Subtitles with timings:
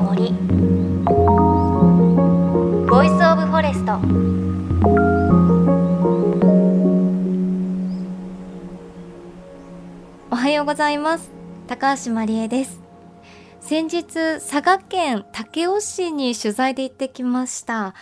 [0.00, 0.32] の森
[2.88, 4.00] ボイスオブフォレスト
[10.30, 11.30] おはようございます。
[11.68, 12.80] 高橋万里恵です。
[13.60, 14.04] 先日
[14.40, 17.94] 佐賀県武雄市に取材で行ってきました。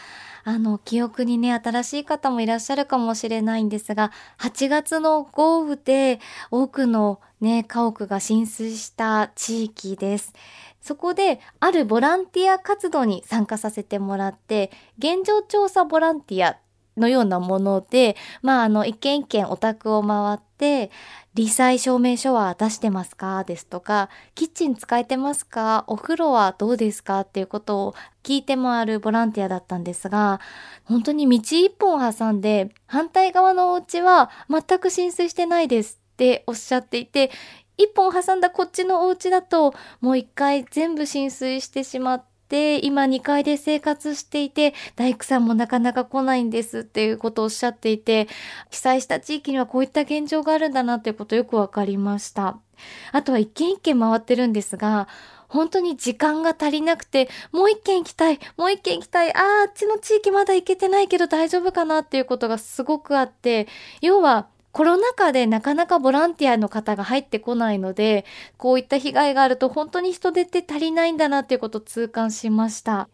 [0.49, 10.33] あの記憶にね新しい方もいらっしゃるかもしれないんですが8月の豪雨で多くのね家屋が浸水した地域です。
[10.81, 16.57] そこであるボランティア活動に参加させてもらって現状調査ボランティア
[16.99, 20.91] のようなもので、まあ、あの一軒一軒お宅を回って
[21.35, 23.45] 罹災証明書は出してますか？
[23.45, 27.21] ですとかキッチン使えてますかお風呂はどうですか？
[27.21, 30.41] っていうことを聞いて回るボランティアだったんですが
[30.85, 37.31] 本当に道一本挟んで反対側のお家は全く浸水してないですっておっしゃっていて
[37.77, 48.29] 一本挟んだこっちのお家だともう一回全部浸水してしまってで今2階で生活していて大工さんもなかなか来ないんですっていうことをおっしゃっていて
[48.71, 52.59] 被災した地域にはこういった現状があるんだなっていうことよくわかりました。
[53.13, 55.09] あとは一軒一軒回ってるんですが
[55.49, 63.67] 本当に時間が足りなくてもう一軒行きたいもう一軒行きたいああっちの地域まだ行けてないけど大丈夫かなっていうことがすごくあって
[64.01, 64.47] 要は
[64.79, 68.25] コロナ禍でなかなかボランティアの方が入ってこないので
[68.59, 73.09] こういった被害があると本当に人手って足りないんだなっていうことを痛感しました。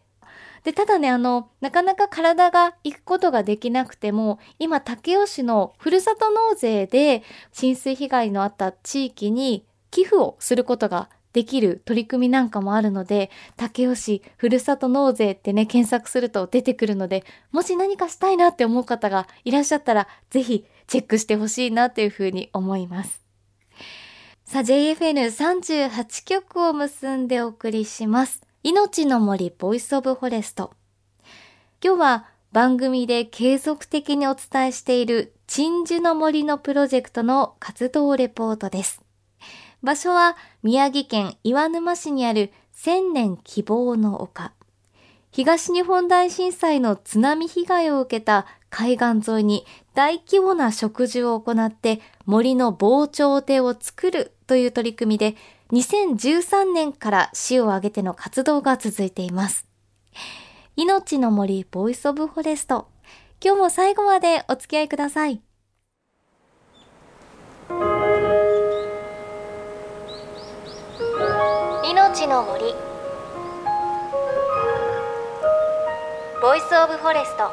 [0.63, 23.21] でただねあのなかなか体が行くことができなくても今武雄市のふるさと納税で浸水被害のあった地域に寄付をすることができる取り組みなんかもあるので武雄市ふるさと納税ってね検索すると出てくるのでもし何かしたいなって思う方がいらっしゃったら是非チェックしてほしいなというふうに思います。
[24.45, 28.41] さあ JFN38 曲を結んでお送りします。
[28.63, 30.71] 命の森ボイスオブフォレスト。
[31.83, 39.04] 今日は番組で継続的にお伝えしている鎮守の森のプロジェクトの活動レポートです。
[39.83, 44.53] 場所は宮城県岩沼市にある千年希望の丘。
[45.31, 55.35] 東日本大震災の津波被害を受けた海岸沿いに大規模な植樹を行って森の防潮堤を作るという取り組みで
[55.71, 59.65] 2013年から市を挙げての活動が続いています。
[60.75, 62.87] 命の森ボイスオブフォレスト。
[63.43, 65.44] 今日も最後までお付き合いください。
[72.27, 72.73] の森。
[76.41, 77.51] ボイスオブフォレスト。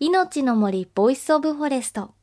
[0.00, 2.14] 命の森ボイスオブフォレスト。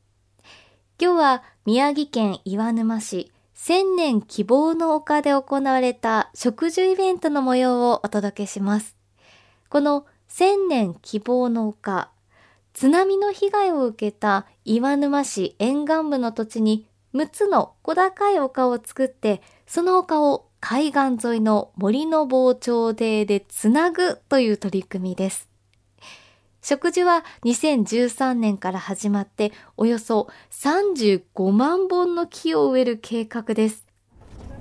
[1.00, 8.96] 今日は宮城県岩沼市千年希望の丘で行われた植樹イベントの模様をお届けします。
[9.68, 12.10] この千年希望の丘
[12.74, 25.48] 津波の被害を受けた岩沼市沿岸部の土地に6つの小高い丘を作ってその丘を海岸沿いの森の防潮堤でつなぐという取り組みです。
[26.62, 33.91] 植樹は2013年から始まっておよそ35万本の木を植える計画です。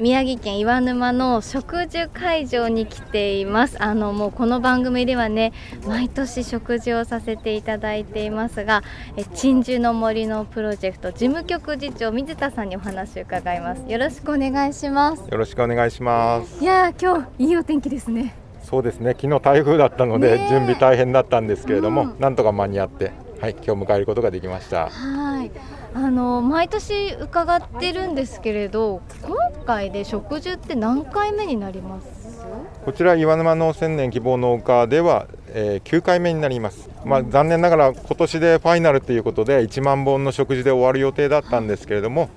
[0.02, 3.78] 宮城県岩沼の植樹会場に来ています。
[3.80, 5.54] あのもうこの番組ではね
[5.86, 8.82] 毎年植樹をさせていただいていますが
[9.16, 13.84] え鎮守の森のプロジェクト事務局次長水田さんにお話を伺います。
[13.88, 15.30] よろしくお願いします。
[15.30, 16.64] よろしくお願いします。
[16.64, 18.34] いや今日いいお天気ですね。
[18.64, 19.12] そうですね。
[19.12, 24.90] 昨日台風だったので、準備大変だったんですけれども、うん、なんとか間に合ってはい今日迎えることができました。
[24.90, 25.52] はい
[25.94, 32.46] あの毎年伺ってるんですけれど今回で植樹って何回目になります？
[32.86, 42.30] こちら岩沼の千年希望の丘では、えー、9回目になります、まあ、残念ながら今年でファイナルということで1万本の植樹で終わる予定だったんですけれども、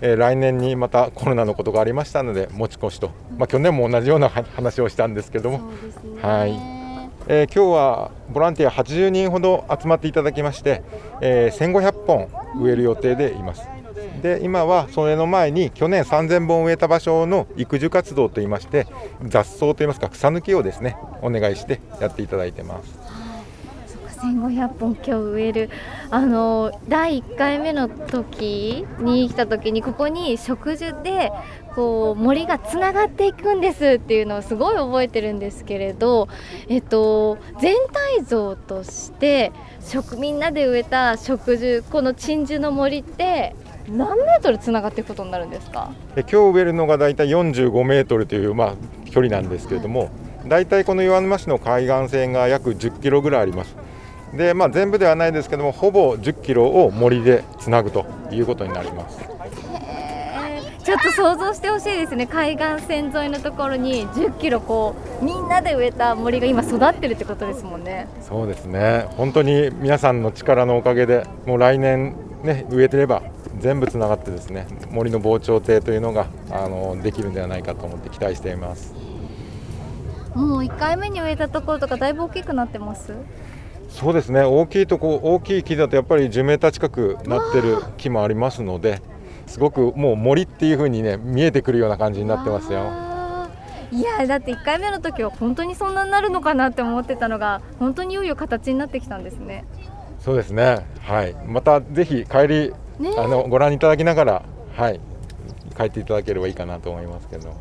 [0.00, 5.60] えー、来年にまたコロナのことがありましたので持ち越しと、まあ、去年も同じような話をしたんですけれども。
[6.22, 6.79] はい
[7.32, 10.82] えー、今日はボランティア80人ほど集まっていただきまして、
[11.20, 12.28] えー、1500本
[12.60, 13.68] 植える予定でいます。
[14.20, 18.88] で今はそれの前に去年3000本植えた場所の育樹活動といいまして
[19.22, 22.98] 雑草といいますか草抜きをですねお願いしてやっていただいてます。
[24.20, 25.70] 1500本今日植える
[26.10, 31.32] あの第1回目の時に来た時にここに植樹で
[31.80, 36.28] こう森がつながっていくんですっていうのをすごい覚えてるんですけれど、
[36.68, 39.50] えっと、全体像として
[40.18, 43.56] みんなで植えた植樹この鎮守の森って
[43.88, 45.90] 何メートルつながっていくことになるんですか？
[46.16, 50.10] 今日植えるのがだいたい45メートルという、まあ、距離なんですけれども、
[50.46, 50.66] だい。
[50.66, 53.74] たいこの岩沼市の海岸線が約10キロぐらいあります。
[54.34, 59.29] でまあ、全部ではないですけどもほぼ10キロを森でつなぐということになります
[60.84, 62.26] ちょっと想像してほしいですね。
[62.26, 68.08] 海岸線沿いのところに10キロこうみんなで植えた森が今育ってるってことですもんね。
[68.22, 69.06] そうですね。
[69.10, 73.22] 本当に皆さんの力のおかげでもう来年ね植えてれば
[73.58, 78.94] 全部つながってですね森の防潮堤というのがあのできるんではないかと思って期待しています。
[80.34, 83.12] もう1回目に植えたところとかだいぶ大きくなってます？
[83.90, 84.42] そうですね。
[84.42, 89.02] 大きいとこ大きい木だとやっぱり10メーター近くなってる木もありますので
[89.50, 93.10] すごくもう森っていう風にね見えてくるような感じになってますよ。
[93.92, 99.64] いやだって1回目の時は本当にそんなになるのかなって思ってたのが本当にいよいよ形になってきたんですね。
[100.20, 100.86] そうですね。
[101.00, 101.34] はい。
[101.46, 104.42] またぜひ帰り、ね、あのご覧いただきながら
[104.76, 105.00] はい。
[105.76, 107.52] 帰っていただければいいかなと思いますけど。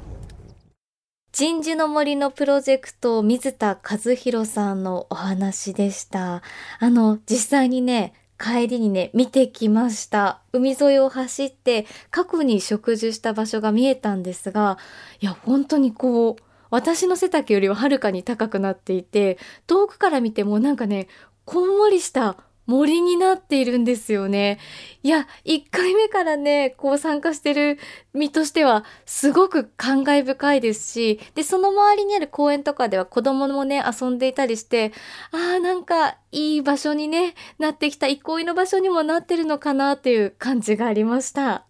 [1.32, 6.44] 鎮守の森のプロジェクト水田和弘さんのお話でした。
[6.80, 10.42] あの、実際にね、帰りにね、見てきました。
[10.54, 14.78] 海沿いを走って、過去に植樹した場所が見えたんですが、
[15.20, 16.36] いや、本当にこう、
[16.72, 19.38] 私の背丈よりははるかに高くなっていて、
[19.68, 21.10] 遠くから見てもなんかね、
[21.44, 22.38] こんもりした
[22.70, 24.60] 森になっているんですよね。
[25.02, 27.80] いや、1回目からね、こう参加してる
[28.14, 34.94] 身としては、すごく感慨深いですし、で、その周りにある公園とかでは子供もね、遊んでいたりして、
[35.32, 41.66] ああ、なんかいい場所にね、なってきた、憩いの場所にもなってるのかなっていう感じがありました。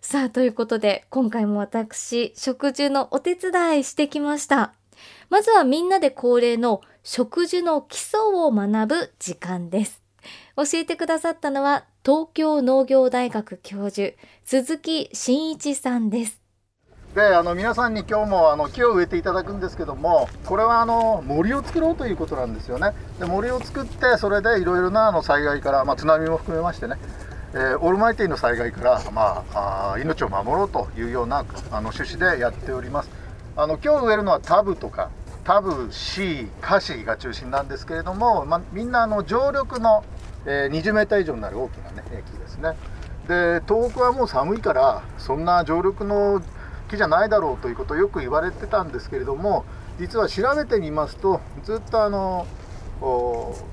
[0.00, 4.72] さあ、ということで、今回も私、食事のお手伝いしてきました。
[5.30, 10.02] まずはみんなで恒例の植樹の基礎を学ぶ時間です。
[10.56, 14.14] 教えてくださったのは東京農業大学教授
[14.44, 16.42] 鈴木真一さんです。
[17.14, 26.96] であの皆さんに今日もあの木を植えていただくんですけどもこれはあの森を作ろうということなんですよねで森を作ってそれでいろいろなあの災害から、まあ、津波も含めましてね、
[27.52, 31.42] えー、オールマイティの災害から、まあ、あ命を守ろうというようなあ
[31.82, 33.10] の趣旨でやっております
[33.54, 35.10] あの今日植えるのはタブとか
[35.44, 40.04] タブ C カシが中心なんですけれども、まみんなあの常緑の、
[40.46, 42.02] えー、20メーター以上になる大きな、ね、
[42.32, 42.76] 木ですね。
[43.28, 46.42] で東北はもう寒いからそんな常緑の
[46.88, 49.64] 木じゃないだろうということをよく言われてたんですけれども
[49.98, 52.46] 実は調べてみますとずっとあの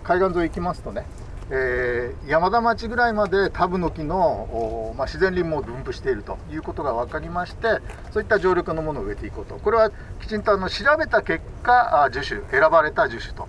[0.04, 1.06] 海岸沿い行きますとね
[1.52, 7.80] えー、山田町ぐらいまでタブの木の、まあ、自然林も分布しているということが分かりまして
[8.12, 9.56] そういった常緑のものを植えていこうと。
[9.56, 9.92] これは
[10.22, 13.48] きちんとあの調べた結果樹種選ばれた樹種と。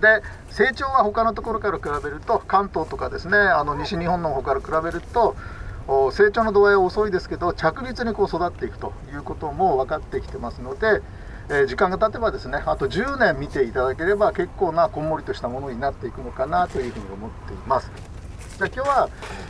[0.00, 5.36] で成長は他のところから比べると関東とかですねあの西日本の方から比べると
[6.10, 11.00] 成長の度合いは遅いですけど着実にこう育っていくということも分かってきてますので
[11.48, 17.90] えー、時間が経てばですねあと10年見ていただければ結構なこんもりとしたものになっていくのかなというふうに思っています。
[18.58, 19.08] じゃあ今日は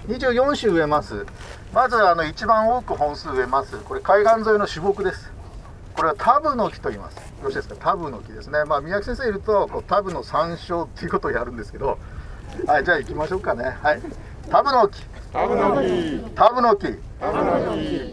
[0.08, 1.25] 24種植えます。
[1.72, 3.78] まずあの一番多く本数植えます。
[3.78, 5.32] これ海岸沿いの種木です。
[5.94, 7.16] これはタブの木と言います。
[7.16, 7.76] よろしいですか？
[7.78, 8.64] タブの木ですね。
[8.66, 11.99] まあ宮城先生いるとこうタブの参照っていうことをやるんですけど。
[12.66, 13.76] はいじゃあ行きましょうかね。
[13.82, 14.02] はい。
[14.50, 15.00] タブの木
[15.32, 16.99] タブの木タブの木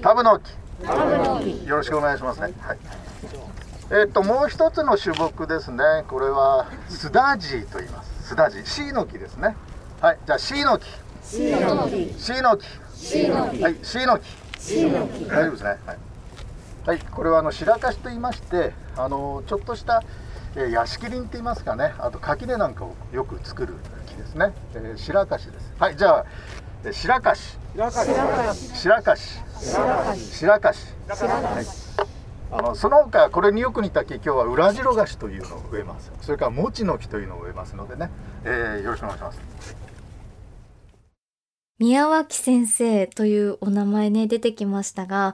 [0.01, 2.53] タブの木よろしくお願いしますね。
[2.61, 3.02] はい
[3.93, 5.83] えっともう一つの種木ですね。
[6.07, 8.29] これはスダジと言います。
[8.29, 9.55] スダジ C の木ですね。
[10.01, 10.85] はいじゃあ C の木
[11.21, 14.25] C の木 C の木 C の木はい C の木
[14.57, 15.69] C の木大丈夫ですね。
[15.69, 15.77] はい、
[16.87, 20.01] はい、これはあの白樫と言いましてあのちょっとした
[20.55, 21.93] え屋敷林って言いますかね。
[21.99, 23.75] あと垣根なんかをよく作る
[24.07, 25.71] 木ですね、えー、白樫です。
[25.77, 26.25] はいじゃあ
[26.91, 27.59] 白樫。
[27.75, 28.11] 白樫。
[28.73, 29.43] 白樫。
[30.33, 30.97] 白樫。
[31.27, 31.82] はい
[32.55, 36.11] あのその他これによく似た木今日は裏白菓子というのを植えます。
[36.21, 38.11] それから餅の木というのを植えますのでね、
[38.43, 39.83] えー、よろしくお願いします。
[41.79, 45.33] 宮脇先生というお名前ね出てきましたが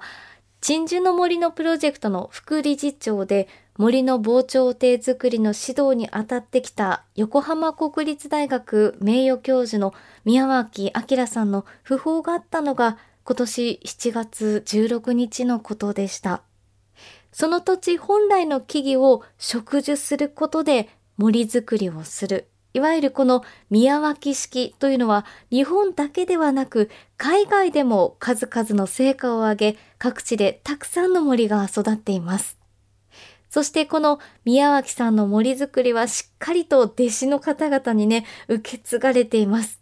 [0.62, 16.44] 鎮守の森のプロジェクトの副理事長で森の防潮堤づくりの指導に当たってきた横浜国立大学名誉教授の宮脇明さんの訃報があったのが今年7月16日のことでした。
[17.32, 22.48] その土地本来の木々を植樹することで森づくりをする。
[22.74, 32.60] いわゆるこの宮脇式というのは日本だけではなく海外でも数々の成果を上げ各地でたくさんの森が育っています。
[33.50, 39.82] そしてこの宮脇さんの森づくりはしっかりと弟子の方々にね、受け継がれています。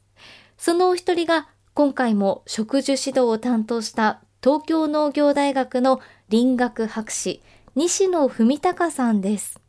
[0.58, 7.42] そのお一人が今回も植樹指導を担当した東京農業大学の林学博士
[7.76, 9.60] 西野文隆さんです。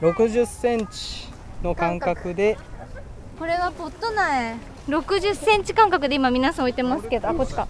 [0.00, 1.28] 60センチ
[1.64, 2.56] の間隔で。
[3.38, 4.56] これはポット苗。
[4.86, 7.28] 60センチ間隔で今皆さん置いてますけど。
[7.28, 7.66] あこっちか。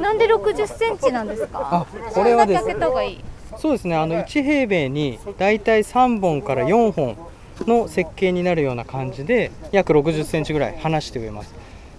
[0.00, 1.86] なんで60センチなんですか？
[1.86, 3.24] あこれはです開けた方がいい。
[3.58, 3.94] そうですね。
[3.94, 7.18] あの1平米にだいたい3本から4本
[7.66, 11.54] の設計になるような感じで約60センチぐらい離して植えます。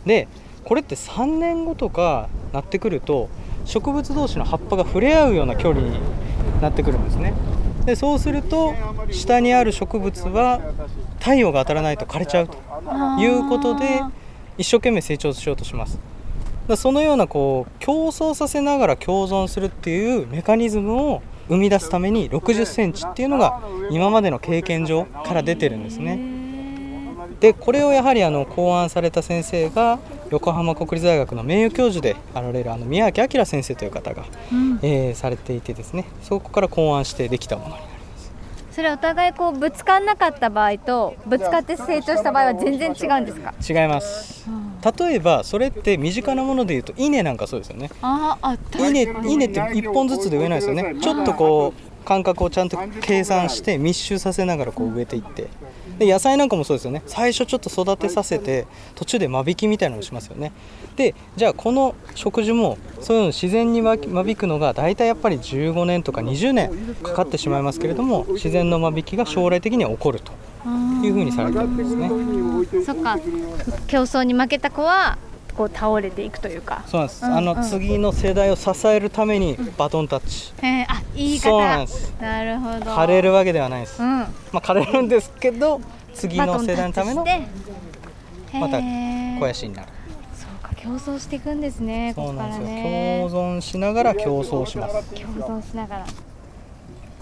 [0.08, 0.28] で
[0.64, 3.30] これって3年後とかなってくると
[3.66, 5.98] 植物同士の葉っぱが触れ合うような距離に
[6.62, 7.34] なってくるんですね。
[7.86, 8.74] でそうすると
[9.12, 10.62] 下にある植物は
[11.20, 12.58] 太陽が当たらないと枯れちゃうと
[13.20, 14.02] いうことで
[14.58, 16.00] 一生懸命成長しようとします。
[16.68, 26.20] だそのようなこう競争させながら共存するっていうメカニズムを生み出すために60センチっていうのが今までの経験上から出てるんですね。
[27.42, 30.00] でこれをやはりあの考案された先生が
[30.30, 37.94] 横浜国立大学の名誉教授であられるあの宮脇明先生という方が、うん、えー、されていてですねそこから考案してできたものになります。
[38.72, 43.54] それお互いこうぶつかんなかった場合とぶつかって成長した場合は全然違うんですか？
[43.70, 44.82] 違います、うん。
[45.08, 47.92] 例えばそれって身近なものでいうと稲なんかそうですよね。
[48.02, 50.96] ああ稲稲って1本ずつで植えないですよね。
[51.00, 55.48] ちょっとこう間隔をちゃんと計算して密集させながらこう植えていって
[56.00, 57.02] で野菜なんかもそうですよね。
[57.06, 60.52] 最初ちょっと育てさせて途中で間引きみたいなのをしますよね。
[60.96, 70.32] でじゃあこの植樹もそういうの自然に間引くのが大体やっぱり15年とか20年かかってしまいますけれども自然の間引きが将来的には起こると
[71.04, 72.10] いうふうにされてるんですね。
[72.86, 73.18] そっか。
[73.88, 75.18] 競争に負けた子は
[75.54, 76.84] こう倒れていくというか。
[76.88, 82.14] そうなんです、うん、あの次の世代を支えるためにバトンタッチ、へえあいいそうなんです。
[82.20, 82.92] なるほど。
[82.92, 85.80] 枯れるわけではないです、うん、まあ枯れるんですけど
[86.14, 87.26] 次の世代のための
[88.54, 89.88] また肥やしになる。
[90.36, 95.04] そうか競争していくんですねそうなんですよ、ね、共存しながら競争します。
[95.16, 96.06] 共存しながら。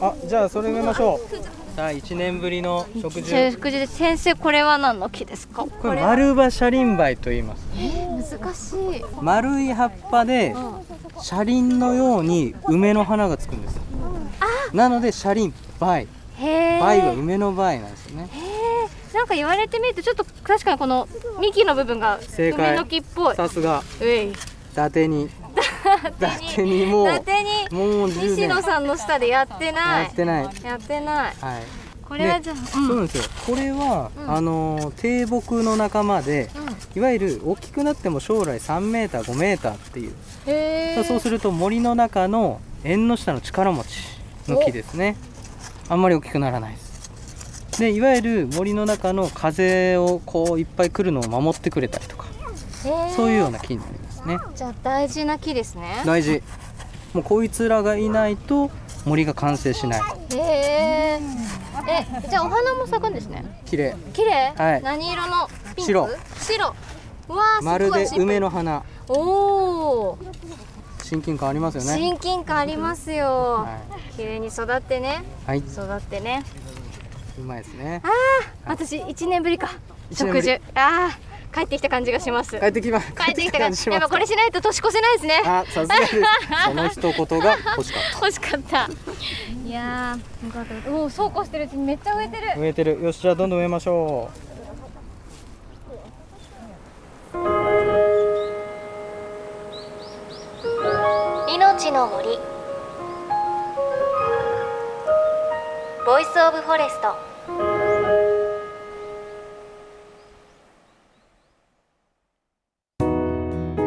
[0.03, 1.75] あじゃあそれ植えましょう。
[1.75, 3.29] さあ1年ぶりの食事。
[3.51, 5.65] 食事で先生これは何の木ですか？
[5.65, 7.63] これ丸葉車輪梅と言います。
[7.77, 9.05] えー、難しい。
[9.21, 10.55] 丸い葉っぱで
[11.21, 13.79] 車輪のように梅の花がつくんです
[14.73, 16.07] なので車輪梅。
[16.39, 18.29] 梅は梅の梅なんですよね。
[19.13, 21.07] なんか言われてみるとちょっと確かにこの
[21.39, 23.35] 幹の部分が梅の木っぽい。
[23.35, 23.83] さすが。
[24.01, 24.33] 伊
[24.73, 25.25] 達に。
[25.25, 25.29] 伊
[26.19, 26.85] 達に。
[26.85, 27.77] もう伊達に。
[27.77, 30.03] もう西野さんの下でやってない。
[30.05, 30.43] やってない。
[30.63, 31.35] やってない。
[31.39, 31.80] はい
[32.11, 33.23] これはじゃあ、うん、そうなんですよ。
[33.47, 36.49] これは、うん、あの低木の仲間で、
[36.93, 40.13] うん、いわゆる大きくなっても将来3メーター5メーターっていう。
[40.45, 43.87] へそうすると森の中の縁の下の力持ち
[44.49, 45.15] の木ですね。
[45.87, 47.79] あんまり大きくならないです。
[47.79, 52.25] でいわゆる森の中の風をこういっぱい来るのを守ってくれたりとか
[53.15, 54.37] そういうような木になりますね。
[54.53, 56.03] じゃあ大事な木ですね。
[56.05, 56.43] 大事。
[57.13, 58.69] もうこいつらがいないと
[59.05, 60.01] 森が完成しない。
[60.33, 61.40] へえ
[61.91, 63.43] えじゃあお花も咲くんですね。
[63.65, 63.95] 綺麗。
[64.13, 64.53] 綺麗？
[64.55, 64.81] はい。
[64.81, 65.47] 何色の？
[65.75, 65.91] ピンク？
[65.91, 66.09] 白。
[66.39, 66.75] 白。
[67.29, 68.83] うわまるで梅の花。
[69.07, 70.17] おお
[71.03, 71.97] 親近感ありますよね。
[71.97, 73.79] 親近感ありますよ、は
[74.13, 75.23] い、綺麗に育ってね。
[75.45, 75.57] はい。
[75.59, 76.43] 育ってね。
[77.37, 78.01] うまいですね。
[78.03, 78.07] あ
[78.65, 79.69] あ、はい、私一年ぶりか。
[80.13, 80.53] 食事。
[80.75, 81.17] ああ
[81.53, 82.57] 帰ってきた感じがします。
[82.59, 83.89] 帰ってきま帰ってきた感じ。
[83.89, 85.41] やっぱこれしないと年越せないですね。
[85.45, 86.21] あさすがです。
[86.65, 88.17] その一言が欲しかった。
[88.25, 88.89] 欲しかった。
[89.65, 90.91] いやよかった。
[90.91, 92.53] おそうこうしてるうちにめっちゃ植えてる。
[92.57, 92.99] 植えてる。
[93.01, 94.51] よしじゃあどんどん植えましょう。
[101.53, 102.39] 命の森。
[106.05, 107.30] ボイスオブフォレスト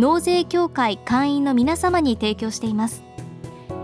[0.00, 3.02] 納税協会会員の皆様に提供しています。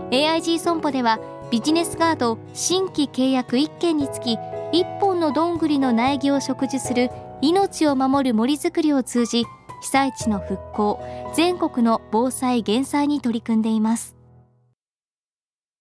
[0.09, 1.19] AIG 損保では
[1.51, 4.33] ビジネスガード新規契約1件につき
[4.73, 9.43] 1本のどんぐりの苗木を植樹する命を守る森づくりを通じ
[9.81, 10.99] 被災地の復興
[11.35, 14.15] 全国の防災減災に取り組んでいます。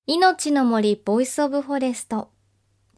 [0.07, 2.29] 命の森ボイスオブフォレスト。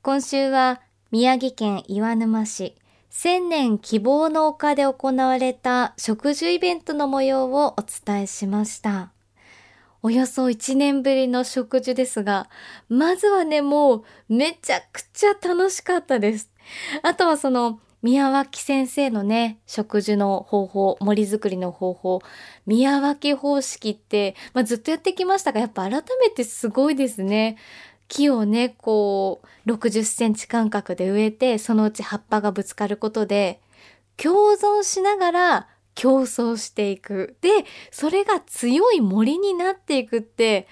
[0.03, 0.81] 今週は
[1.13, 2.75] 宮城県岩沼市。
[3.11, 9.13] 千年希望の丘で行われた植樹イベントの模様をお伝えしました。
[10.03, 12.49] およそ1年ぶりの植樹ですが、
[12.89, 16.53] まずはね、もうめちゃくちゃ楽しかったです。
[17.03, 22.21] あとはその、宮脇先生のね、植樹の方法、森作りの方法、
[22.65, 27.57] 宮脇方式って、まあ、ずっとやってきましたが、やっぱ改めてすごいですね。
[28.09, 33.61] 木をね、こう、60センチ間隔で植えて、そのうち葉っぱがぶつかることで、
[34.17, 37.37] 共存しながら競争していく。
[37.41, 37.51] で、
[37.91, 40.67] それが強い森になっていくって、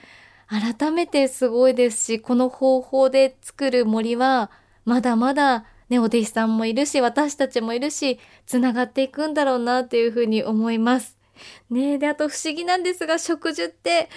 [0.48, 4.50] 改めてすごいですし、この方法で作る森は、
[4.84, 11.16] まだまだね、お弟子さんもいるし、私たちもいるし、つながっていくんだろうなっていうふうに思います。
[11.70, 14.08] ねで、あと不思議なんですが、植樹って、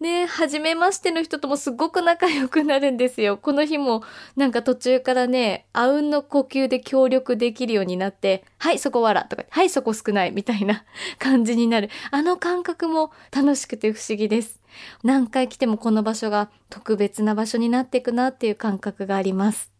[0.00, 3.36] ね初めましての人ともすごく仲良くなるんですよ。
[3.36, 4.02] この日も、
[4.36, 10.84] なんか途中からね、あうんの呼吸で協力できるようになって、はい、そこわらとか、はい、そこ少ないみたいな
[11.18, 11.90] 感じになる。
[12.10, 14.60] あの感覚も楽しくて不思議です。
[15.02, 19.70] 何回来てもこの場所が特別な場所になっていくなっていう感覚があります。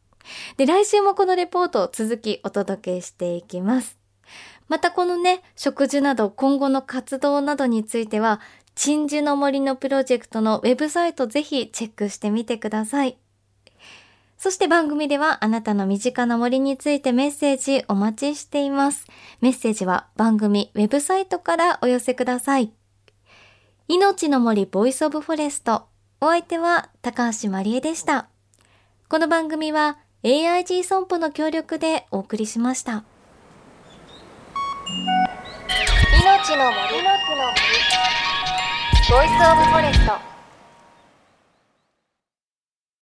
[0.56, 4.03] で、来週もこのレポートを続きお届けしていきます。
[4.68, 8.40] またこのね、植樹など今後の活動などについては、
[8.74, 13.18] 鎮守の森のプロジェクトのウェブサイトぜひチェックしてみてください。
[14.36, 19.06] そして番組ではあなたの身近な森についてメッセージお待ちしています。
[19.40, 22.72] メッセージは番組ウェブサイトからお寄せください。
[23.88, 25.86] 命の森ボイスオブフォレスト。
[26.20, 28.28] お相手は高橋万里恵でした。
[29.08, 33.04] この番組は AIG 損保の協力でお送りしました。
[34.86, 37.02] 命の森。
[37.02, 37.64] の木の森。
[39.08, 40.33] ボイスオブフォレスト。